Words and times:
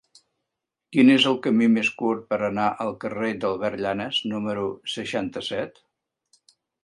Quin 0.95 1.11
és 1.15 1.25
el 1.31 1.35
camí 1.47 1.67
més 1.73 1.91
curt 1.99 2.23
per 2.31 2.39
anar 2.47 2.65
al 2.85 2.89
carrer 3.05 3.29
d'Albert 3.45 3.83
Llanas 3.83 4.23
número 4.33 4.63
seixanta-set? 4.95 5.81